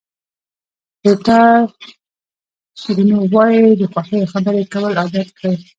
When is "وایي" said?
3.33-3.65